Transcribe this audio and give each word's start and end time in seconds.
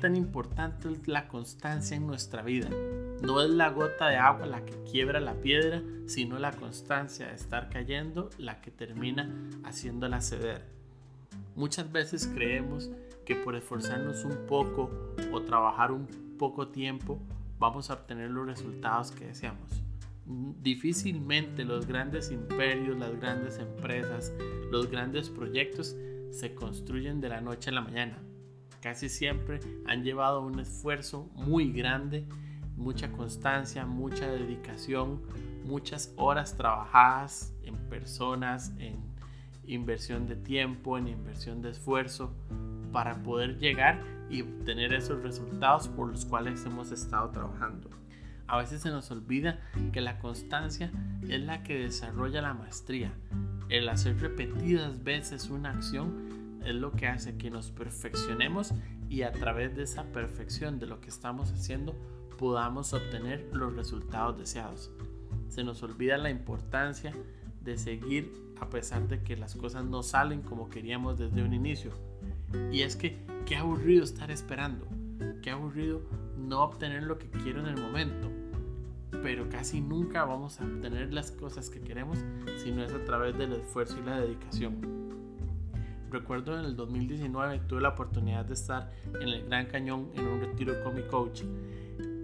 Tan 0.00 0.16
importante 0.16 0.90
es 0.90 1.06
la 1.06 1.28
constancia 1.28 1.96
en 1.96 2.06
nuestra 2.06 2.42
vida? 2.42 2.70
No 3.22 3.42
es 3.42 3.50
la 3.50 3.68
gota 3.68 4.08
de 4.08 4.16
agua 4.16 4.46
la 4.46 4.64
que 4.64 4.82
quiebra 4.90 5.20
la 5.20 5.34
piedra, 5.34 5.82
sino 6.06 6.38
la 6.38 6.52
constancia 6.52 7.26
de 7.26 7.34
estar 7.34 7.68
cayendo 7.68 8.30
la 8.38 8.62
que 8.62 8.70
termina 8.70 9.30
haciéndola 9.62 10.22
ceder. 10.22 10.64
Muchas 11.54 11.92
veces 11.92 12.26
creemos 12.26 12.90
que 13.26 13.36
por 13.36 13.54
esforzarnos 13.54 14.24
un 14.24 14.46
poco 14.46 14.90
o 15.32 15.42
trabajar 15.42 15.92
un 15.92 16.06
poco 16.38 16.68
tiempo 16.68 17.20
vamos 17.58 17.90
a 17.90 17.94
obtener 17.94 18.30
los 18.30 18.46
resultados 18.46 19.10
que 19.10 19.26
deseamos. 19.26 19.82
Difícilmente 20.26 21.64
los 21.64 21.86
grandes 21.86 22.30
imperios, 22.30 22.98
las 22.98 23.20
grandes 23.20 23.58
empresas, 23.58 24.32
los 24.70 24.90
grandes 24.90 25.28
proyectos 25.28 25.94
se 26.30 26.54
construyen 26.54 27.20
de 27.20 27.28
la 27.28 27.42
noche 27.42 27.68
a 27.68 27.74
la 27.74 27.82
mañana 27.82 28.18
casi 28.80 29.08
siempre 29.08 29.60
han 29.86 30.02
llevado 30.02 30.40
un 30.42 30.58
esfuerzo 30.60 31.30
muy 31.34 31.72
grande, 31.72 32.26
mucha 32.76 33.12
constancia, 33.12 33.86
mucha 33.86 34.30
dedicación, 34.30 35.22
muchas 35.64 36.12
horas 36.16 36.56
trabajadas 36.56 37.54
en 37.62 37.76
personas, 37.88 38.72
en 38.78 38.96
inversión 39.66 40.26
de 40.26 40.36
tiempo, 40.36 40.98
en 40.98 41.08
inversión 41.08 41.62
de 41.62 41.70
esfuerzo, 41.70 42.34
para 42.92 43.22
poder 43.22 43.58
llegar 43.58 44.02
y 44.30 44.42
obtener 44.42 44.94
esos 44.94 45.22
resultados 45.22 45.88
por 45.88 46.08
los 46.08 46.24
cuales 46.24 46.64
hemos 46.64 46.90
estado 46.90 47.30
trabajando. 47.30 47.90
A 48.46 48.58
veces 48.58 48.82
se 48.82 48.90
nos 48.90 49.10
olvida 49.12 49.60
que 49.92 50.00
la 50.00 50.18
constancia 50.18 50.90
es 51.28 51.40
la 51.40 51.62
que 51.62 51.78
desarrolla 51.78 52.42
la 52.42 52.54
maestría. 52.54 53.12
El 53.68 53.88
hacer 53.88 54.20
repetidas 54.20 55.04
veces 55.04 55.50
una 55.50 55.70
acción 55.70 56.39
es 56.64 56.74
lo 56.74 56.92
que 56.92 57.06
hace 57.06 57.36
que 57.36 57.50
nos 57.50 57.70
perfeccionemos 57.70 58.72
y 59.08 59.22
a 59.22 59.32
través 59.32 59.76
de 59.76 59.82
esa 59.82 60.04
perfección 60.12 60.78
de 60.78 60.86
lo 60.86 61.00
que 61.00 61.08
estamos 61.08 61.50
haciendo 61.52 61.94
podamos 62.38 62.92
obtener 62.92 63.48
los 63.52 63.74
resultados 63.74 64.38
deseados. 64.38 64.90
Se 65.48 65.64
nos 65.64 65.82
olvida 65.82 66.16
la 66.16 66.30
importancia 66.30 67.12
de 67.62 67.76
seguir 67.76 68.32
a 68.60 68.70
pesar 68.70 69.08
de 69.08 69.22
que 69.22 69.36
las 69.36 69.54
cosas 69.54 69.84
no 69.84 70.02
salen 70.02 70.42
como 70.42 70.68
queríamos 70.68 71.18
desde 71.18 71.42
un 71.42 71.52
inicio. 71.52 71.92
Y 72.72 72.82
es 72.82 72.96
que 72.96 73.18
qué 73.46 73.56
aburrido 73.56 74.04
estar 74.04 74.30
esperando, 74.30 74.86
qué 75.42 75.50
aburrido 75.50 76.02
no 76.36 76.62
obtener 76.62 77.02
lo 77.02 77.18
que 77.18 77.28
quiero 77.28 77.60
en 77.60 77.66
el 77.66 77.80
momento. 77.80 78.30
Pero 79.22 79.48
casi 79.48 79.80
nunca 79.80 80.24
vamos 80.24 80.60
a 80.60 80.64
obtener 80.64 81.12
las 81.12 81.30
cosas 81.30 81.68
que 81.68 81.80
queremos 81.80 82.18
si 82.62 82.70
no 82.70 82.84
es 82.84 82.92
a 82.92 83.04
través 83.04 83.36
del 83.36 83.52
esfuerzo 83.52 83.98
y 83.98 84.06
la 84.06 84.20
dedicación. 84.20 85.09
Recuerdo 86.10 86.58
en 86.58 86.64
el 86.64 86.76
2019 86.76 87.60
tuve 87.68 87.80
la 87.80 87.90
oportunidad 87.90 88.44
de 88.44 88.54
estar 88.54 88.92
en 89.20 89.28
el 89.28 89.46
Gran 89.46 89.66
Cañón 89.66 90.10
en 90.16 90.26
un 90.26 90.40
retiro 90.40 90.82
con 90.82 90.94
mi 90.94 91.02
coach 91.02 91.42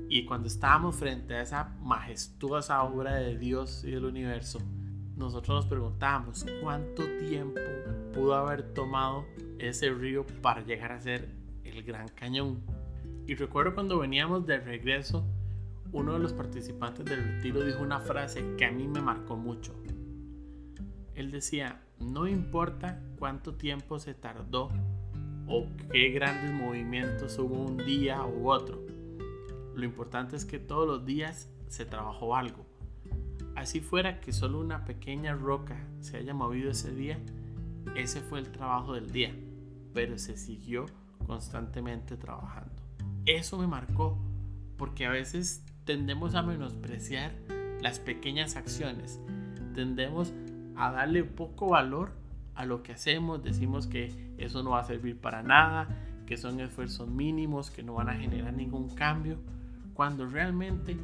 y 0.09 0.25
cuando 0.25 0.47
estábamos 0.49 0.97
frente 0.97 1.35
a 1.35 1.43
esa 1.43 1.77
majestuosa 1.83 2.83
obra 2.83 3.15
de 3.17 3.37
Dios 3.37 3.85
y 3.85 3.91
del 3.91 4.05
universo, 4.05 4.61
nosotros 5.17 5.57
nos 5.57 5.67
preguntábamos 5.67 6.47
cuánto 6.63 7.05
tiempo 7.19 7.61
pudo 8.15 8.35
haber 8.35 8.75
tomado 8.75 9.25
ese 9.59 9.91
río 9.91 10.25
para 10.43 10.63
llegar 10.63 10.93
a 10.93 11.01
ser 11.01 11.29
el 11.65 11.83
Gran 11.83 12.09
Cañón. 12.09 12.61
Y 13.27 13.35
recuerdo 13.35 13.75
cuando 13.75 13.99
veníamos 13.99 14.47
de 14.47 14.59
regreso, 14.59 15.27
uno 15.93 16.13
de 16.13 16.19
los 16.21 16.33
participantes 16.33 17.05
del 17.05 17.25
retiro 17.25 17.65
dijo 17.65 17.83
una 17.83 18.01
frase 18.01 18.55
que 18.57 18.65
a 18.65 18.71
mí 18.71 18.87
me 18.87 19.01
marcó 19.01 19.37
mucho. 19.37 19.75
Él 21.15 21.31
decía, 21.31 21.81
no 22.01 22.27
importa 22.27 23.01
cuánto 23.19 23.55
tiempo 23.55 23.99
se 23.99 24.15
tardó 24.15 24.71
o 25.49 25.67
qué 25.91 26.11
grandes 26.11 26.53
movimientos 26.53 27.39
hubo 27.39 27.63
un 27.63 27.79
día 27.79 28.25
u 28.25 28.51
otro. 28.51 28.83
Lo 29.75 29.85
importante 29.85 30.37
es 30.37 30.45
que 30.45 30.59
todos 30.59 30.87
los 30.87 31.05
días 31.05 31.51
se 31.69 31.85
trabajó 31.85 32.37
algo. 32.37 32.67
Así 33.55 33.81
fuera 33.81 34.21
que 34.21 34.33
solo 34.33 34.61
una 34.61 34.85
pequeña 34.85 35.35
roca 35.35 35.77
se 36.01 36.19
haya 36.19 36.35
movido 36.35 36.71
ese 36.71 36.95
día, 36.95 37.19
ese 37.95 38.21
fue 38.21 38.39
el 38.39 38.51
trabajo 38.51 38.95
del 38.95 39.11
día, 39.11 39.35
pero 39.95 40.19
se 40.19 40.37
siguió 40.37 40.87
constantemente 41.27 42.17
trabajando. 42.17 42.83
Eso 43.25 43.59
me 43.59 43.67
marcó 43.67 44.19
porque 44.77 45.07
a 45.07 45.11
veces 45.11 45.65
tendemos 45.85 46.35
a 46.35 46.43
menospreciar 46.43 47.33
las 47.81 47.99
pequeñas 47.99 48.57
acciones, 48.57 49.21
tendemos 49.75 50.33
a 50.33 50.46
darle 50.77 51.25
poco 51.25 51.71
valor 51.71 52.13
a 52.55 52.65
lo 52.65 52.83
que 52.83 52.93
hacemos, 52.93 53.43
decimos 53.43 53.87
que 53.87 54.35
eso 54.39 54.63
no 54.63 54.71
va 54.71 54.81
a 54.81 54.85
servir 54.85 55.19
para 55.21 55.43
nada, 55.43 55.89
que 56.27 56.37
son 56.37 56.61
esfuerzos 56.61 57.09
mínimos, 57.09 57.71
que 57.71 57.83
no 57.83 57.95
van 57.95 58.09
a 58.09 58.15
generar 58.15 58.53
ningún 58.53 58.95
cambio, 58.95 59.39
cuando 59.95 60.27
realmente 60.27 60.97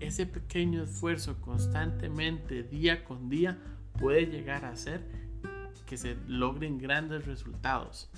ese 0.00 0.26
pequeño 0.26 0.82
esfuerzo 0.82 1.40
constantemente, 1.40 2.62
día 2.64 3.04
con 3.04 3.28
día, 3.28 3.58
puede 3.98 4.26
llegar 4.26 4.64
a 4.64 4.70
hacer 4.70 5.02
que 5.86 5.96
se 5.96 6.16
logren 6.26 6.78
grandes 6.78 7.26
resultados. 7.26 8.10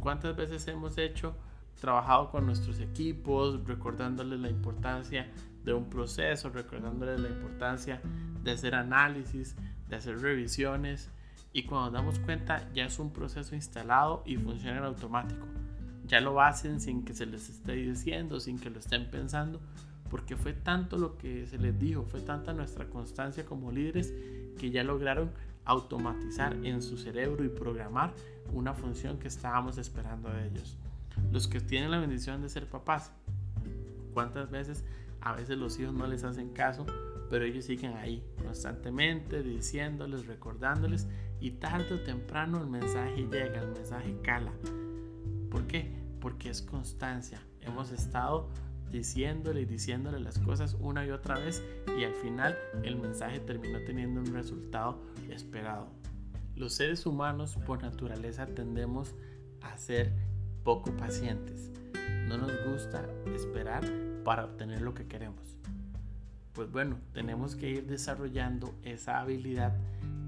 ¿Cuántas 0.00 0.36
veces 0.36 0.66
hemos 0.68 0.98
hecho, 0.98 1.34
trabajado 1.80 2.30
con 2.30 2.46
nuestros 2.46 2.80
equipos, 2.80 3.64
recordándoles 3.66 4.40
la 4.40 4.50
importancia 4.50 5.30
de 5.64 5.72
un 5.72 5.88
proceso, 5.88 6.50
recordándoles 6.50 7.20
la 7.20 7.28
importancia 7.28 8.00
de 8.42 8.50
hacer 8.50 8.74
análisis, 8.74 9.56
hacer 9.94 10.20
revisiones 10.20 11.10
y 11.52 11.64
cuando 11.64 11.86
nos 11.86 11.92
damos 11.92 12.18
cuenta 12.18 12.68
ya 12.74 12.84
es 12.84 12.98
un 12.98 13.12
proceso 13.12 13.54
instalado 13.54 14.22
y 14.26 14.36
funciona 14.36 14.78
en 14.78 14.84
automático. 14.84 15.46
Ya 16.06 16.20
lo 16.20 16.40
hacen 16.40 16.80
sin 16.80 17.04
que 17.04 17.14
se 17.14 17.26
les 17.26 17.48
esté 17.48 17.72
diciendo, 17.72 18.40
sin 18.40 18.58
que 18.58 18.70
lo 18.70 18.80
estén 18.80 19.10
pensando, 19.10 19.60
porque 20.10 20.36
fue 20.36 20.52
tanto 20.52 20.98
lo 20.98 21.16
que 21.16 21.46
se 21.46 21.58
les 21.58 21.78
dijo, 21.78 22.04
fue 22.04 22.20
tanta 22.20 22.52
nuestra 22.52 22.86
constancia 22.86 23.46
como 23.46 23.72
líderes 23.72 24.12
que 24.58 24.70
ya 24.70 24.84
lograron 24.84 25.30
automatizar 25.64 26.54
en 26.64 26.82
su 26.82 26.98
cerebro 26.98 27.44
y 27.44 27.48
programar 27.48 28.12
una 28.52 28.74
función 28.74 29.18
que 29.18 29.28
estábamos 29.28 29.78
esperando 29.78 30.28
de 30.30 30.48
ellos. 30.48 30.76
Los 31.32 31.48
que 31.48 31.60
tienen 31.60 31.90
la 31.90 31.98
bendición 31.98 32.42
de 32.42 32.48
ser 32.48 32.66
papás, 32.66 33.12
¿cuántas 34.12 34.50
veces 34.50 34.84
a 35.20 35.32
veces 35.32 35.56
los 35.56 35.78
hijos 35.78 35.94
no 35.94 36.06
les 36.06 36.22
hacen 36.24 36.50
caso 36.50 36.84
pero 37.30 37.44
ellos 37.44 37.64
siguen 37.64 37.96
ahí 37.96 38.24
constantemente 38.42 39.42
diciéndoles, 39.42 40.26
recordándoles 40.26 41.06
y 41.40 41.52
tarde 41.52 41.94
o 41.94 42.00
temprano 42.00 42.60
el 42.60 42.66
mensaje 42.66 43.26
llega, 43.30 43.60
el 43.60 43.72
mensaje 43.72 44.16
cala. 44.22 44.52
¿Por 45.50 45.66
qué? 45.66 45.90
Porque 46.20 46.50
es 46.50 46.62
constancia. 46.62 47.40
Hemos 47.60 47.92
estado 47.92 48.50
diciéndole 48.90 49.62
y 49.62 49.64
diciéndole 49.64 50.20
las 50.20 50.38
cosas 50.38 50.76
una 50.78 51.04
y 51.04 51.10
otra 51.10 51.38
vez 51.38 51.62
y 51.98 52.04
al 52.04 52.14
final 52.14 52.56
el 52.82 52.96
mensaje 52.96 53.40
terminó 53.40 53.80
teniendo 53.80 54.20
un 54.20 54.32
resultado 54.32 55.02
esperado. 55.28 55.88
Los 56.54 56.74
seres 56.74 57.04
humanos 57.04 57.56
por 57.66 57.82
naturaleza 57.82 58.46
tendemos 58.46 59.14
a 59.60 59.76
ser 59.76 60.12
poco 60.62 60.96
pacientes. 60.96 61.72
No 62.28 62.38
nos 62.38 62.52
gusta 62.64 63.04
esperar 63.34 63.84
para 64.24 64.44
obtener 64.44 64.80
lo 64.82 64.94
que 64.94 65.06
queremos 65.06 65.54
pues 66.54 66.70
bueno, 66.70 67.00
tenemos 67.12 67.56
que 67.56 67.68
ir 67.68 67.86
desarrollando 67.86 68.74
esa 68.84 69.18
habilidad 69.18 69.72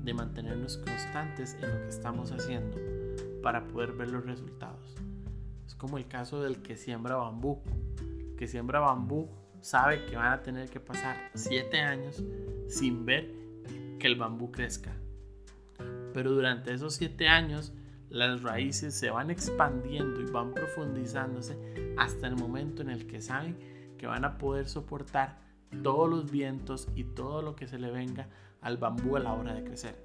de 0.02 0.12
mantenernos 0.12 0.76
constantes 0.78 1.54
en 1.54 1.70
lo 1.70 1.82
que 1.82 1.88
estamos 1.88 2.32
haciendo 2.32 2.76
para 3.42 3.66
poder 3.68 3.92
ver 3.92 4.10
los 4.10 4.26
resultados. 4.26 4.96
Es 5.66 5.74
como 5.76 5.98
el 5.98 6.08
caso 6.08 6.42
del 6.42 6.62
que 6.62 6.76
siembra 6.76 7.16
bambú. 7.16 7.62
que 8.36 8.48
siembra 8.48 8.80
bambú 8.80 9.30
sabe 9.60 10.04
que 10.06 10.16
van 10.16 10.32
a 10.32 10.42
tener 10.42 10.68
que 10.68 10.80
pasar 10.80 11.16
7 11.34 11.80
años 11.80 12.22
sin 12.68 13.06
ver 13.06 13.32
que 13.98 14.08
el 14.08 14.16
bambú 14.16 14.50
crezca. 14.50 14.92
Pero 16.12 16.32
durante 16.32 16.74
esos 16.74 16.94
7 16.94 17.28
años 17.28 17.72
las 18.10 18.42
raíces 18.42 18.94
se 18.94 19.10
van 19.10 19.30
expandiendo 19.30 20.20
y 20.20 20.26
van 20.26 20.52
profundizándose 20.52 21.56
hasta 21.96 22.26
el 22.26 22.36
momento 22.36 22.82
en 22.82 22.90
el 22.90 23.06
que 23.06 23.20
saben 23.20 23.56
que 23.96 24.06
van 24.06 24.24
a 24.24 24.38
poder 24.38 24.68
soportar 24.68 25.45
todos 25.82 26.08
los 26.08 26.30
vientos 26.30 26.88
y 26.94 27.04
todo 27.04 27.42
lo 27.42 27.56
que 27.56 27.66
se 27.66 27.78
le 27.78 27.90
venga 27.90 28.28
al 28.60 28.76
bambú 28.76 29.16
a 29.16 29.20
la 29.20 29.32
hora 29.32 29.54
de 29.54 29.64
crecer. 29.64 30.02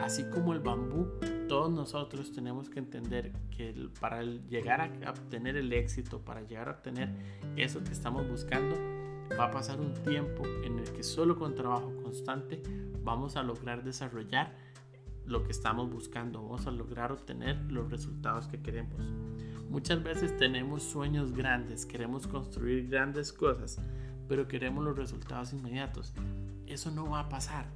Así 0.00 0.24
como 0.30 0.52
el 0.52 0.60
bambú, 0.60 1.08
todos 1.48 1.70
nosotros 1.70 2.32
tenemos 2.32 2.70
que 2.70 2.78
entender 2.78 3.32
que 3.50 3.88
para 4.00 4.22
llegar 4.22 4.80
a 4.80 5.10
obtener 5.10 5.56
el 5.56 5.72
éxito, 5.72 6.20
para 6.20 6.42
llegar 6.42 6.68
a 6.68 6.72
obtener 6.72 7.10
eso 7.56 7.82
que 7.82 7.92
estamos 7.92 8.28
buscando, 8.28 8.76
va 9.38 9.46
a 9.46 9.50
pasar 9.50 9.80
un 9.80 9.94
tiempo 9.94 10.44
en 10.64 10.78
el 10.78 10.92
que 10.92 11.02
solo 11.02 11.36
con 11.36 11.54
trabajo 11.54 11.92
constante 12.02 12.62
vamos 13.02 13.36
a 13.36 13.42
lograr 13.42 13.82
desarrollar 13.82 14.54
lo 15.26 15.42
que 15.42 15.52
estamos 15.52 15.90
buscando, 15.90 16.42
vamos 16.42 16.66
a 16.66 16.70
lograr 16.70 17.10
obtener 17.10 17.60
los 17.70 17.90
resultados 17.90 18.46
que 18.46 18.60
queremos. 18.60 19.00
Muchas 19.68 20.02
veces 20.02 20.36
tenemos 20.36 20.82
sueños 20.82 21.32
grandes, 21.32 21.86
queremos 21.86 22.26
construir 22.26 22.88
grandes 22.88 23.32
cosas, 23.32 23.80
pero 24.28 24.48
queremos 24.48 24.84
los 24.84 24.96
resultados 24.96 25.52
inmediatos. 25.52 26.14
Eso 26.66 26.90
no 26.90 27.10
va 27.10 27.20
a 27.20 27.28
pasar. 27.28 27.66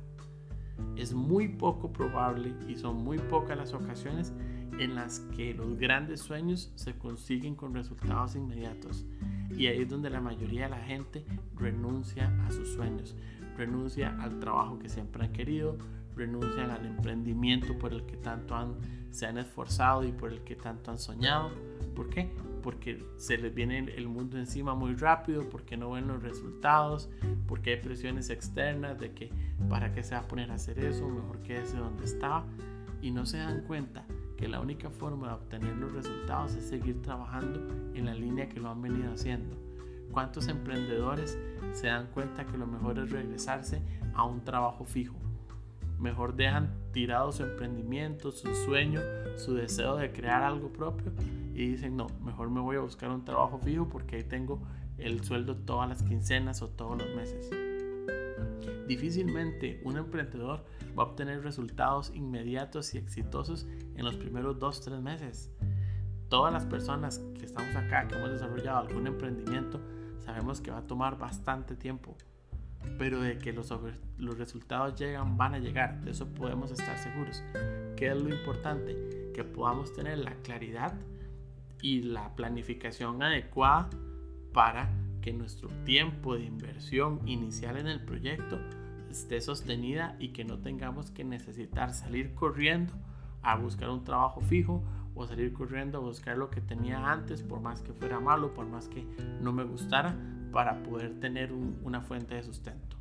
Es 0.96 1.12
muy 1.12 1.48
poco 1.48 1.92
probable 1.92 2.54
y 2.68 2.76
son 2.76 3.02
muy 3.02 3.18
pocas 3.18 3.56
las 3.56 3.74
ocasiones 3.74 4.32
en 4.78 4.94
las 4.94 5.20
que 5.36 5.54
los 5.54 5.76
grandes 5.76 6.20
sueños 6.20 6.72
se 6.76 6.96
consiguen 6.96 7.54
con 7.54 7.74
resultados 7.74 8.36
inmediatos. 8.36 9.04
Y 9.50 9.66
ahí 9.66 9.82
es 9.82 9.88
donde 9.88 10.10
la 10.10 10.20
mayoría 10.20 10.64
de 10.64 10.70
la 10.70 10.84
gente 10.84 11.24
renuncia 11.56 12.32
a 12.46 12.50
sus 12.50 12.68
sueños, 12.68 13.16
renuncia 13.56 14.16
al 14.20 14.38
trabajo 14.38 14.78
que 14.78 14.88
siempre 14.88 15.24
han 15.24 15.32
querido, 15.32 15.78
renuncian 16.14 16.70
al 16.70 16.86
emprendimiento 16.86 17.78
por 17.78 17.92
el 17.92 18.04
que 18.04 18.16
tanto 18.16 18.54
han, 18.54 18.76
se 19.10 19.26
han 19.26 19.38
esforzado 19.38 20.04
y 20.04 20.12
por 20.12 20.32
el 20.32 20.42
que 20.42 20.56
tanto 20.56 20.90
han 20.90 20.98
soñado. 20.98 21.50
¿Por 21.94 22.10
qué? 22.10 22.30
Porque 22.62 23.04
se 23.16 23.38
les 23.38 23.54
viene 23.54 23.78
el 23.96 24.08
mundo 24.08 24.38
encima 24.38 24.74
muy 24.74 24.94
rápido, 24.94 25.48
porque 25.48 25.76
no 25.76 25.90
ven 25.90 26.08
los 26.08 26.22
resultados, 26.22 27.08
porque 27.46 27.74
hay 27.74 27.80
presiones 27.80 28.30
externas 28.30 28.98
de 28.98 29.12
que 29.12 29.30
para 29.68 29.92
qué 29.92 30.02
se 30.02 30.14
va 30.14 30.22
a 30.22 30.28
poner 30.28 30.50
a 30.50 30.54
hacer 30.54 30.78
eso, 30.78 31.08
mejor 31.08 31.42
quédese 31.42 31.76
donde 31.76 32.04
está 32.04 32.44
y 33.00 33.10
no 33.10 33.26
se 33.26 33.38
dan 33.38 33.62
cuenta 33.62 34.04
que 34.36 34.48
la 34.48 34.60
única 34.60 34.90
forma 34.90 35.28
de 35.28 35.34
obtener 35.34 35.76
los 35.76 35.92
resultados 35.92 36.54
es 36.54 36.68
seguir 36.68 37.02
trabajando 37.02 37.60
en 37.94 38.06
la 38.06 38.14
línea 38.14 38.48
que 38.48 38.60
lo 38.60 38.70
han 38.70 38.82
venido 38.82 39.12
haciendo. 39.12 39.56
¿Cuántos 40.12 40.48
emprendedores 40.48 41.38
se 41.72 41.88
dan 41.88 42.06
cuenta 42.08 42.46
que 42.46 42.56
lo 42.56 42.66
mejor 42.66 42.98
es 42.98 43.10
regresarse 43.10 43.82
a 44.14 44.24
un 44.24 44.44
trabajo 44.44 44.84
fijo? 44.84 45.16
Mejor 45.98 46.36
dejan 46.36 46.74
tirado 46.92 47.32
su 47.32 47.42
emprendimiento, 47.42 48.30
su 48.30 48.54
sueño, 48.54 49.00
su 49.36 49.54
deseo 49.54 49.96
de 49.96 50.12
crear 50.12 50.42
algo 50.42 50.72
propio 50.72 51.12
y 51.54 51.68
dicen, 51.68 51.96
no, 51.96 52.06
mejor 52.24 52.50
me 52.50 52.60
voy 52.60 52.76
a 52.76 52.80
buscar 52.80 53.10
un 53.10 53.24
trabajo 53.24 53.58
fijo 53.58 53.88
porque 53.88 54.16
ahí 54.16 54.22
tengo 54.22 54.62
el 54.96 55.24
sueldo 55.24 55.56
todas 55.56 55.88
las 55.88 56.02
quincenas 56.04 56.62
o 56.62 56.68
todos 56.68 57.02
los 57.02 57.16
meses. 57.16 57.50
Difícilmente 58.86 59.80
un 59.84 59.96
emprendedor 59.96 60.64
va 60.96 61.02
a 61.02 61.06
obtener 61.06 61.42
resultados 61.42 62.12
inmediatos 62.14 62.94
y 62.94 62.98
exitosos 62.98 63.66
en 63.96 64.04
los 64.04 64.16
primeros 64.16 64.58
2-3 64.58 65.00
meses. 65.00 65.50
Todas 66.28 66.52
las 66.52 66.64
personas 66.64 67.18
que 67.38 67.44
estamos 67.44 67.74
acá, 67.74 68.06
que 68.06 68.16
hemos 68.16 68.30
desarrollado 68.30 68.86
algún 68.86 69.06
emprendimiento, 69.06 69.80
sabemos 70.20 70.60
que 70.60 70.70
va 70.70 70.78
a 70.78 70.86
tomar 70.86 71.18
bastante 71.18 71.74
tiempo 71.74 72.16
pero 72.98 73.20
de 73.20 73.38
que 73.38 73.52
los, 73.52 73.72
los 74.18 74.38
resultados 74.38 74.98
llegan, 74.98 75.36
van 75.36 75.54
a 75.54 75.58
llegar, 75.58 76.00
de 76.02 76.12
eso 76.12 76.26
podemos 76.28 76.70
estar 76.70 76.98
seguros. 76.98 77.42
¿Qué 77.96 78.08
es 78.08 78.16
lo 78.16 78.28
importante? 78.28 79.30
Que 79.34 79.44
podamos 79.44 79.92
tener 79.92 80.18
la 80.18 80.34
claridad 80.42 80.94
y 81.82 82.02
la 82.02 82.34
planificación 82.34 83.22
adecuada 83.22 83.90
para 84.52 84.90
que 85.20 85.32
nuestro 85.32 85.68
tiempo 85.84 86.34
de 86.34 86.44
inversión 86.44 87.20
inicial 87.26 87.76
en 87.76 87.86
el 87.86 88.04
proyecto 88.04 88.58
esté 89.10 89.40
sostenida 89.40 90.16
y 90.18 90.28
que 90.28 90.44
no 90.44 90.58
tengamos 90.58 91.10
que 91.10 91.24
necesitar 91.24 91.92
salir 91.94 92.34
corriendo 92.34 92.92
a 93.42 93.56
buscar 93.56 93.90
un 93.90 94.04
trabajo 94.04 94.40
fijo 94.40 94.82
o 95.14 95.26
salir 95.26 95.52
corriendo 95.52 95.98
a 95.98 96.00
buscar 96.00 96.36
lo 96.36 96.50
que 96.50 96.60
tenía 96.60 97.10
antes, 97.10 97.42
por 97.42 97.60
más 97.60 97.80
que 97.80 97.92
fuera 97.92 98.20
malo, 98.20 98.54
por 98.54 98.66
más 98.66 98.88
que 98.88 99.04
no 99.40 99.52
me 99.52 99.64
gustara, 99.64 100.16
para 100.52 100.82
poder 100.82 101.20
tener 101.20 101.52
una 101.52 102.00
fuente 102.00 102.34
de 102.34 102.42
sustento. 102.42 102.96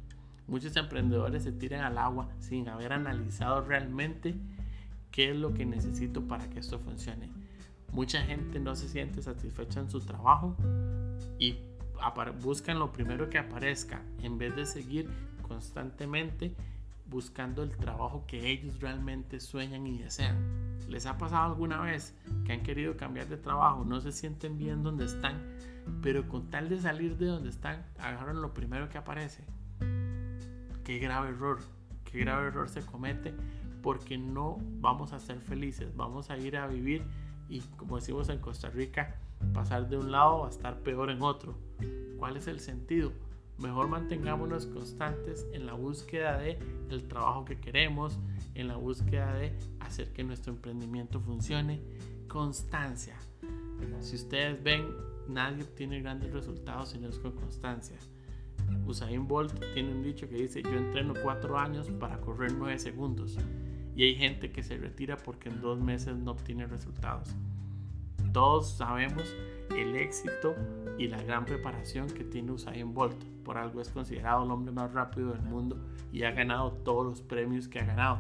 Muchos 0.48 0.76
emprendedores 0.76 1.44
se 1.44 1.52
tiran 1.52 1.82
al 1.82 1.98
agua 1.98 2.30
sin 2.40 2.70
haber 2.70 2.94
analizado 2.94 3.62
realmente 3.62 4.36
qué 5.12 5.32
es 5.32 5.36
lo 5.36 5.54
que 5.54 5.66
necesito 5.66 6.28
para 6.28 6.50
que 6.50 6.60
esto 6.60 6.80
funcione. 6.80 7.30
Mucha 7.92 8.22
gente 8.22 8.60
no 8.60 8.76
se 8.76 8.88
siente 8.88 9.22
satisfecha 9.22 9.80
en 9.80 9.90
su 9.90 10.00
trabajo 10.02 10.56
y 11.40 11.58
buscan 12.42 12.80
lo 12.80 12.92
primero 12.92 13.30
que 13.30 13.38
aparezca 13.38 14.02
en 14.22 14.38
vez 14.38 14.56
de 14.56 14.66
seguir 14.66 15.10
constantemente 15.42 16.54
buscando 17.10 17.64
el 17.64 17.76
trabajo 17.78 18.26
que 18.28 18.50
ellos 18.50 18.80
realmente 18.80 19.40
sueñan 19.40 19.88
y 19.88 19.98
desean. 20.00 20.78
¿Les 20.88 21.06
ha 21.06 21.18
pasado 21.18 21.46
alguna 21.46 21.82
vez 21.82 22.16
que 22.46 22.54
han 22.54 22.64
querido 22.64 22.96
cambiar 22.98 23.28
de 23.28 23.38
trabajo, 23.38 23.84
no 23.86 24.00
se 24.00 24.12
sienten 24.12 24.58
bien 24.58 24.84
donde 24.84 25.06
están, 25.06 25.42
pero 26.02 26.28
con 26.28 26.50
tal 26.50 26.70
de 26.70 26.80
salir 26.80 27.18
de 27.18 27.28
donde 27.28 27.50
están, 27.50 27.86
agarran 28.00 28.42
lo 28.42 28.54
primero 28.54 28.90
que 28.90 28.98
aparece? 28.98 29.44
Qué 30.84 31.00
grave 31.00 31.30
error, 31.30 31.60
qué 32.06 32.20
grave 32.20 32.48
error 32.48 32.70
se 32.70 32.82
comete 32.82 33.34
porque 33.82 34.18
no 34.18 34.58
vamos 34.80 35.14
a 35.14 35.20
ser 35.20 35.40
felices, 35.40 35.96
vamos 35.96 36.30
a 36.30 36.38
ir 36.38 36.58
a 36.58 36.68
vivir 36.68 37.04
y 37.50 37.62
como 37.78 37.98
decimos 37.98 38.30
en 38.30 38.40
Costa 38.40 38.70
Rica, 38.70 39.16
pasar 39.54 39.88
de 39.90 39.98
un 39.98 40.12
lado 40.12 40.46
a 40.46 40.50
estar 40.50 40.80
peor 40.80 41.10
en 41.10 41.22
otro. 41.22 41.58
¿Cuál 42.18 42.38
es 42.38 42.48
el 42.48 42.60
sentido? 42.60 43.12
Mejor 43.60 43.88
mantengámonos 43.88 44.66
constantes 44.68 45.48
en 45.54 45.66
la 45.66 45.74
búsqueda 45.74 46.38
de 46.38 46.60
el 46.90 47.08
trabajo 47.08 47.46
que 47.46 47.60
queremos, 47.60 48.20
en 48.56 48.68
la 48.68 48.76
búsqueda 48.76 49.34
de 49.34 49.54
hacer 49.80 50.12
que 50.14 50.24
nuestro 50.24 50.54
emprendimiento 50.54 51.20
funcione. 51.20 51.82
Constancia. 52.28 53.16
Si 54.02 54.16
ustedes 54.16 54.62
ven, 54.64 54.86
nadie 55.28 55.64
obtiene 55.64 56.02
grandes 56.02 56.32
resultados 56.34 56.90
si 56.90 57.00
no 57.00 57.10
es 57.10 57.20
con 57.20 57.32
constancia. 57.32 57.98
Usain 58.86 59.28
Bolt 59.28 59.54
tiene 59.74 59.92
un 59.92 60.04
dicho 60.04 60.28
que 60.28 60.36
dice, 60.36 60.62
yo 60.62 60.74
entreno 60.74 61.14
cuatro 61.22 61.58
años 61.58 61.90
para 62.00 62.20
correr 62.20 62.54
nueve 62.54 62.78
segundos. 62.80 63.38
Y 63.96 64.04
hay 64.04 64.16
gente 64.16 64.52
que 64.52 64.62
se 64.62 64.78
retira 64.78 65.18
porque 65.18 65.50
en 65.50 65.62
dos 65.62 65.80
meses 65.80 66.16
no 66.16 66.32
obtiene 66.32 66.68
resultados. 66.68 67.30
Todos 68.32 68.70
sabemos 68.72 69.24
el 69.76 69.96
éxito 69.96 70.56
y 70.98 71.08
la 71.08 71.22
gran 71.22 71.46
preparación 71.46 72.08
que 72.08 72.24
tiene 72.24 72.52
Usain 72.52 72.94
Bolt. 72.94 73.24
Por 73.44 73.58
algo 73.58 73.82
es 73.82 73.90
considerado 73.90 74.44
el 74.44 74.52
hombre 74.52 74.72
más 74.72 74.94
rápido 74.94 75.32
del 75.32 75.42
mundo 75.42 75.78
y 76.12 76.24
ha 76.24 76.32
ganado 76.32 76.72
todos 76.72 77.06
los 77.06 77.22
premios 77.22 77.68
que 77.68 77.80
ha 77.80 77.86
ganado 77.86 78.20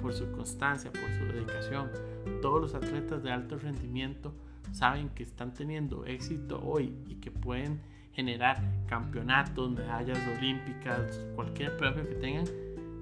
por 0.00 0.12
su 0.12 0.30
constancia, 0.32 0.90
por 0.90 1.10
su 1.12 1.24
dedicación. 1.32 1.90
Todos 2.40 2.60
los 2.60 2.74
atletas 2.74 3.22
de 3.22 3.30
alto 3.30 3.58
rendimiento 3.58 4.32
saben 4.72 5.10
que 5.10 5.22
están 5.22 5.52
teniendo 5.52 6.04
éxito 6.06 6.60
hoy 6.64 6.94
y 7.06 7.16
que 7.16 7.30
pueden 7.30 7.80
generar 8.12 8.62
campeonatos, 8.86 9.70
medallas 9.70 10.18
olímpicas, 10.38 11.26
cualquier 11.34 11.76
premio 11.76 12.08
que 12.08 12.14
tengan, 12.14 12.44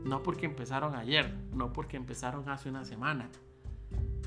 no 0.05 0.23
porque 0.23 0.47
empezaron 0.47 0.95
ayer, 0.95 1.33
no 1.55 1.73
porque 1.73 1.97
empezaron 1.97 2.49
hace 2.49 2.69
una 2.69 2.85
semana, 2.85 3.29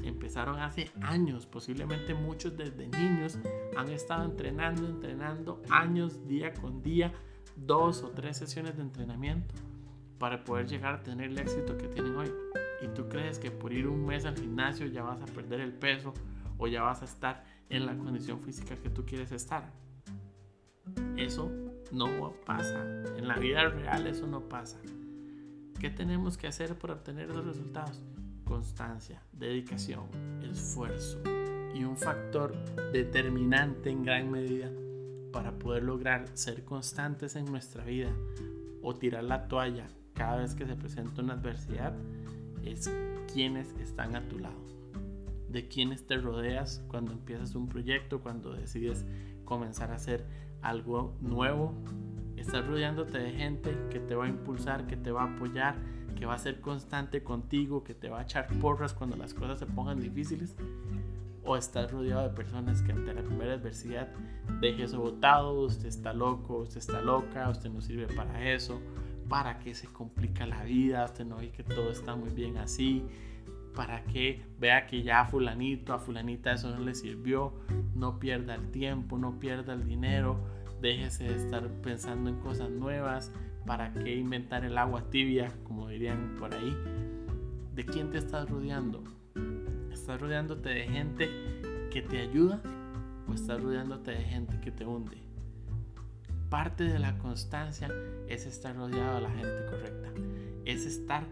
empezaron 0.08 0.60
hace 0.60 0.92
años, 1.02 1.46
posiblemente 1.46 2.14
muchos 2.14 2.56
desde 2.58 2.88
niños 2.88 3.38
han 3.76 3.90
estado 3.90 4.26
entrenando, 4.26 4.88
entrenando 4.88 5.62
años, 5.70 6.28
día 6.28 6.54
con 6.54 6.82
día, 6.82 7.14
dos 7.56 8.04
o 8.04 8.10
tres 8.10 8.38
sesiones 8.38 8.76
de 8.78 8.84
entrenamiento 8.84 9.54
para 10.20 10.44
poder 10.44 10.68
llegar 10.68 10.96
a 10.96 11.04
tener 11.04 11.32
el 11.32 11.38
éxito 11.38 11.78
que 11.78 11.88
tienen 11.88 12.16
hoy. 12.16 12.32
Y 12.82 12.88
tú 12.90 13.08
crees 13.08 13.40
que 13.40 13.52
por 13.52 13.74
ir 13.74 13.88
un 13.88 14.06
mes 14.06 14.26
al 14.26 14.38
gimnasio 14.38 14.88
ya 14.88 15.04
vas 15.04 15.22
a 15.22 15.26
perder 15.26 15.62
el 15.62 15.74
peso 15.74 16.14
o 16.58 16.68
ya 16.68 16.82
vas 16.82 17.02
a 17.02 17.06
estar 17.06 17.44
en 17.70 17.86
la 17.86 17.98
condición 17.98 18.40
física 18.42 18.76
que 18.76 18.90
tú 18.90 19.06
quieres 19.06 19.32
estar. 19.32 19.72
Eso 21.18 21.52
no 21.92 22.34
pasa. 22.46 22.82
En 23.18 23.28
la 23.28 23.38
vida 23.38 23.70
real 23.70 24.08
eso 24.08 24.28
no 24.28 24.42
pasa. 24.48 24.80
¿Qué 25.80 25.90
tenemos 25.90 26.38
que 26.38 26.48
hacer 26.48 26.78
para 26.78 26.94
obtener 26.94 27.30
esos 27.30 27.46
resultados? 27.46 28.02
Constancia, 28.46 29.22
dedicación, 29.34 30.06
esfuerzo 30.50 31.22
y 31.74 31.84
un 31.84 31.98
factor 31.98 32.56
determinante 32.94 33.90
en 33.90 34.04
gran 34.04 34.32
medida 34.32 34.72
para 35.34 35.52
poder 35.60 35.84
lograr 35.84 36.25
ser 36.34 36.64
constantes 36.64 37.36
en 37.36 37.46
nuestra 37.46 37.84
vida 37.84 38.16
o 38.82 38.96
tirar 38.96 39.25
la 39.25 39.50
toalla 39.50 39.88
cada 40.14 40.38
vez 40.38 40.56
que 40.56 40.66
se 40.66 40.75
presenta 40.75 41.22
una 41.22 41.34
adversidad 41.34 41.94
es 42.64 42.90
quienes 43.32 43.75
están 43.82 44.16
a 44.16 44.28
tu 44.28 44.40
lado, 44.40 44.56
de 45.50 45.68
quienes 45.68 46.08
te 46.08 46.18
rodeas 46.18 46.82
cuando 46.88 47.12
empiezas 47.12 47.54
un 47.54 47.68
proyecto, 47.68 48.22
cuando 48.22 48.54
decides 48.54 49.06
comenzar 49.44 49.92
a 49.92 49.96
hacer 49.96 50.25
algo 50.62 51.18
nuevo. 51.22 51.74
Estás 52.46 52.68
rodeándote 52.68 53.18
de 53.18 53.32
gente 53.32 53.75
que 53.90 54.00
te 54.00 54.14
va 54.14 54.25
a 54.25 54.28
impulsar, 54.28 54.86
que 54.86 54.96
te 54.96 55.12
va 55.12 55.24
a 55.24 55.34
apoyar, 55.34 55.75
que 56.16 56.28
va 56.28 56.36
a 56.36 56.38
ser 56.38 56.62
constante 56.62 57.24
contigo, 57.24 57.84
que 57.84 57.96
te 57.96 58.08
va 58.08 58.20
a 58.20 58.22
echar 58.22 58.48
porras 58.60 58.94
cuando 58.94 59.18
las 59.18 59.34
cosas 59.34 59.58
se 59.58 59.66
pongan 59.66 60.00
difíciles, 60.00 60.56
o 61.44 61.58
estás 61.58 61.92
rodeado 61.92 62.22
de 62.22 62.30
personas 62.30 62.84
que 62.84 62.92
ante 62.92 63.16
la 63.16 63.24
primera 63.24 63.54
adversidad 63.54 64.10
deje 64.62 64.84
eso 64.84 65.02
botado, 65.02 65.60
usted 65.62 65.88
está 65.88 66.14
loco, 66.14 66.58
usted 66.60 66.78
está 66.78 67.02
loca, 67.02 67.50
usted 67.50 67.72
no 67.72 67.82
sirve 67.82 68.06
para 68.14 68.48
eso, 68.52 68.80
para 69.28 69.58
qué 69.58 69.74
se 69.74 69.88
complica 69.88 70.46
la 70.46 70.64
vida, 70.64 71.04
usted 71.04 71.25
no 71.25 71.38
ve 71.38 71.50
que 71.50 71.64
todo 71.64 71.90
está 71.90 72.16
muy 72.16 72.30
bien 72.30 72.58
así, 72.60 73.04
para 73.74 74.04
que 74.04 74.46
vea 74.60 74.86
que 74.86 75.02
ya 75.02 75.22
a 75.22 75.25
fulanito, 75.25 75.94
a 75.94 76.00
fulanita 76.00 76.54
eso 76.54 76.70
no 76.70 76.80
le 76.80 76.94
sirvió, 76.94 77.54
no 77.96 78.20
pierda 78.20 78.54
el 78.54 78.70
tiempo, 78.70 79.18
no 79.18 79.40
pierda 79.40 79.74
el 79.74 79.84
dinero, 79.84 80.38
déjese 80.82 81.25
de 81.25 81.36
estar 81.36 81.67
pensando 81.82 82.29
en 82.29 82.38
cosas 82.38 82.70
nuevas, 82.70 83.32
para 83.65 83.91
qué 83.94 84.15
inventar 84.15 84.63
el 84.63 84.77
agua 84.77 85.10
tibia, 85.10 85.51
como 85.63 85.89
dirían 85.89 86.36
por 86.39 86.53
ahí. 86.53 86.75
¿De 87.74 87.86
quién 87.86 88.12
te 88.12 88.20
estás 88.20 88.50
rodeando? 88.50 89.03
¿Estás 89.91 90.22
rodeándote 90.22 90.70
de 90.70 90.88
gente 90.88 91.29
que 91.91 92.01
te 92.01 92.22
ayuda 92.22 92.62
o 93.27 93.34
estás 93.34 93.62
rodeándote 93.62 94.12
de 94.12 94.24
gente 94.24 94.60
que 94.62 94.72
te 94.72 94.86
hunde? 94.86 95.17
Parte 96.50 96.84
de 96.84 97.00
la 97.00 97.17
constancia 97.17 97.89
es 98.27 98.46
estar 98.46 98.75
rodeado 98.75 99.15
de 99.15 99.22
la 99.22 99.32
gente 99.32 99.65
correcta, 99.70 100.10
es 100.63 100.86
estar 100.86 101.25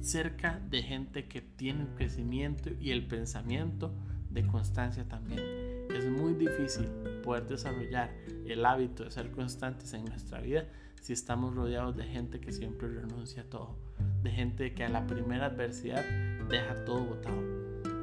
cerca 0.00 0.60
de 0.70 0.82
gente 0.82 1.26
que 1.26 1.40
tiene 1.40 1.82
el 1.82 1.88
crecimiento 1.96 2.70
y 2.78 2.90
el 2.90 3.06
pensamiento 3.06 3.92
de 4.30 4.46
constancia 4.46 5.08
también. 5.08 5.65
Es 5.96 6.04
muy 6.04 6.34
difícil 6.34 6.84
poder 7.24 7.46
desarrollar 7.46 8.10
el 8.46 8.66
hábito 8.66 9.04
de 9.04 9.10
ser 9.10 9.30
constantes 9.30 9.94
en 9.94 10.04
nuestra 10.04 10.42
vida 10.42 10.66
si 11.00 11.14
estamos 11.14 11.54
rodeados 11.54 11.96
de 11.96 12.04
gente 12.04 12.38
que 12.38 12.52
siempre 12.52 12.86
renuncia 12.86 13.44
a 13.44 13.44
todo, 13.46 13.78
de 14.22 14.30
gente 14.30 14.74
que 14.74 14.84
a 14.84 14.90
la 14.90 15.06
primera 15.06 15.46
adversidad 15.46 16.04
deja 16.50 16.84
todo 16.84 17.02
botado. 17.02 17.42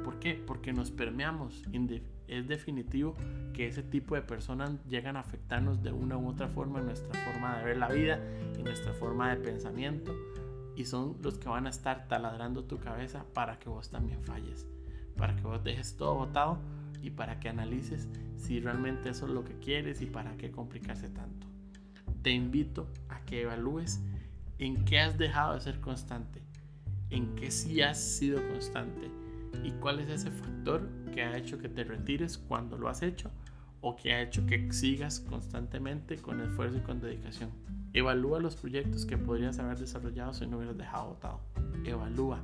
¿Por 0.04 0.18
qué? 0.18 0.34
Porque 0.34 0.74
nos 0.74 0.90
permeamos. 0.90 1.62
Es 2.28 2.48
definitivo 2.48 3.14
que 3.54 3.68
ese 3.68 3.84
tipo 3.84 4.16
de 4.16 4.24
personas 4.24 4.84
llegan 4.88 5.16
a 5.16 5.20
afectarnos 5.20 5.84
de 5.84 5.92
una 5.92 6.18
u 6.18 6.28
otra 6.28 6.48
forma 6.48 6.80
en 6.80 6.88
nuestra 6.88 7.14
forma 7.26 7.60
de 7.60 7.64
ver 7.64 7.78
la 7.78 7.90
vida, 7.90 8.20
en 8.58 8.64
nuestra 8.64 8.94
forma 8.94 9.30
de 9.30 9.36
pensamiento 9.36 10.16
y 10.76 10.86
son 10.86 11.18
los 11.22 11.38
que 11.38 11.48
van 11.48 11.68
a 11.68 11.70
estar 11.70 12.08
taladrando 12.08 12.64
tu 12.64 12.80
cabeza 12.80 13.24
para 13.36 13.60
que 13.60 13.70
vos 13.70 13.92
también 13.92 14.24
falles, 14.24 14.66
para 15.16 15.36
que 15.36 15.44
vos 15.44 15.64
dejes 15.64 15.96
todo 15.96 16.16
botado 16.16 16.58
y 17.04 17.12
para 17.12 17.40
que 17.40 17.50
analices 17.50 18.08
si 18.38 18.60
realmente 18.60 19.10
eso 19.10 19.28
es 19.28 19.34
lo 19.34 19.44
que 19.44 19.60
quieres 19.60 20.02
y 20.02 20.06
para 20.06 20.36
qué 20.38 20.50
complicarse 20.50 21.10
tanto. 21.10 21.46
Te 22.24 22.32
invito 22.32 22.88
a 23.10 23.20
que 23.26 23.42
evalúes 23.42 24.02
en 24.58 24.86
qué 24.86 25.02
has 25.02 25.18
dejado 25.18 25.54
de 25.54 25.62
ser 25.62 25.82
constante, 25.82 26.42
en 27.10 27.36
qué 27.36 27.52
sí 27.52 27.82
has 27.82 28.00
sido 28.00 28.42
constante 28.48 29.12
y 29.64 29.72
cuál 29.74 30.00
es 30.00 30.10
ese 30.10 30.32
factor 30.32 30.90
que 31.14 31.22
ha 31.22 31.38
hecho 31.38 31.60
que 31.60 31.68
te 31.70 31.84
retires 31.84 32.38
cuando 32.38 32.78
lo 32.78 32.88
has 32.88 33.04
hecho 33.04 33.30
o 33.82 33.98
que 33.98 34.14
ha 34.14 34.22
hecho 34.22 34.46
que 34.46 34.72
sigas 34.72 35.20
constantemente 35.20 36.16
con 36.16 36.40
esfuerzo 36.40 36.78
y 36.78 36.82
con 36.82 37.02
dedicación. 37.02 37.52
Evalúa 37.92 38.40
los 38.40 38.56
proyectos 38.56 39.06
que 39.06 39.18
podrías 39.18 39.60
haber 39.60 39.78
desarrollado 39.78 40.34
si 40.34 40.48
no 40.48 40.58
hubieras 40.58 40.78
dejado 40.78 41.10
votado. 41.10 41.42
Evalúa 41.84 42.40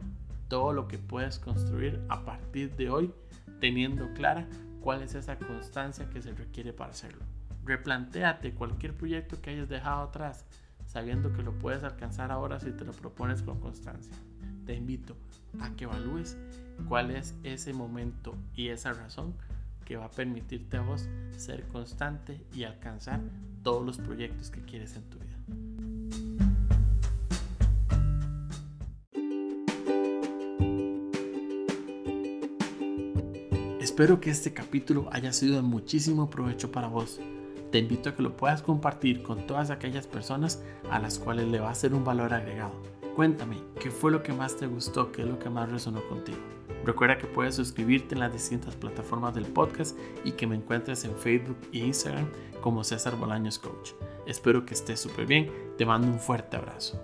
todo 0.50 0.74
lo 0.74 0.88
que 0.89 0.98
puedes 0.98 1.39
construir 1.39 2.01
a 2.10 2.25
partir 2.25 2.75
de 2.75 2.89
hoy 2.89 3.13
teniendo 3.60 4.13
clara 4.13 4.48
cuál 4.82 5.01
es 5.01 5.16
esa 5.16 5.38
constancia 5.38 6.10
que 6.10 6.22
se 6.22 6.34
requiere 6.34 6.74
para 6.74 6.92
hacerlo. 6.92 7.24
Replantéate 7.66 8.54
cualquier 8.54 8.96
proyecto 8.96 9.42
que 9.42 9.51
hayas 9.51 9.70
dejado 9.70 10.04
atrás, 10.04 10.46
sabiendo 10.86 11.34
que 11.34 11.44
lo 11.44 11.58
puedes 11.60 11.84
alcanzar 11.84 12.32
ahora 12.32 12.60
si 12.60 12.72
te 12.72 12.86
lo 12.86 12.94
propones 12.94 13.44
con 13.44 13.60
constancia. 13.60 14.13
Te 14.66 14.75
invito 14.75 15.16
a 15.60 15.72
que 15.75 15.84
evalúes 15.84 16.38
cuál 16.88 17.12
es 17.12 17.36
ese 17.44 17.74
momento 17.74 18.36
y 18.56 18.70
esa 18.70 18.94
razón 18.94 19.36
que 19.86 19.98
va 19.98 20.06
a 20.06 20.12
permitirte 20.12 20.78
a 20.78 20.82
vos 20.82 21.10
ser 21.32 21.68
constante 21.68 22.46
y 22.54 22.63
alcanzar 22.63 23.22
todos 23.63 23.86
los 23.86 23.98
proyectos 23.98 24.51
que 24.51 24.62
quieres 24.62 24.96
en 24.96 25.04
tu 25.10 25.18
vida. 25.18 25.78
Espero 34.00 34.22
que 34.22 34.29
este 34.29 34.53
capítulo 34.53 35.10
haya 35.12 35.34
sido 35.34 35.58
de 35.58 35.62
muchísimo 35.62 36.29
provecho 36.29 36.72
para 36.72 36.88
vos. 36.88 37.20
Te 37.70 37.79
invito 37.79 38.08
a 38.08 38.15
que 38.15 38.24
lo 38.24 38.38
puedas 38.38 38.62
compartir 38.62 39.22
con 39.22 39.46
todas 39.46 39.72
aquellas 39.72 40.08
personas 40.08 40.63
a 40.89 41.00
las 41.00 41.20
cuales 41.20 41.50
le 41.50 41.60
va 41.60 41.70
a 41.70 41.75
ser 41.75 41.94
un 41.94 42.06
valor 42.06 42.34
agregado. 42.34 42.72
Cuéntame, 43.18 43.58
¿qué 43.77 43.91
fue 43.91 44.10
lo 44.10 44.24
que 44.24 44.32
más 44.32 44.56
te 44.56 44.68
gustó? 44.68 45.12
¿Qué 45.12 45.24
es 45.24 45.27
lo 45.27 45.38
que 45.38 45.50
más 45.50 45.70
resonó 45.70 46.01
contigo? 46.08 46.38
Recuerda 46.86 47.18
que 47.18 47.27
puedes 47.27 47.56
suscribirte 47.56 48.15
en 48.15 48.22
las 48.22 48.32
distintas 48.32 48.74
plataformas 48.74 49.36
del 49.36 49.48
podcast 49.48 49.98
y 50.24 50.32
que 50.32 50.48
me 50.48 50.56
encuentres 50.56 51.03
en 51.03 51.18
Facebook 51.18 51.58
e 51.74 51.79
Instagram 51.79 52.29
como 52.62 52.86
César 52.86 53.18
Bolaños 53.18 53.60
Coach. 53.60 53.91
Espero 54.25 54.65
que 54.65 54.75
estés 54.75 55.01
súper 55.01 55.25
bien. 55.25 55.51
Te 55.77 55.86
mando 55.86 56.08
un 56.08 56.22
fuerte 56.22 56.56
abrazo. 56.56 57.03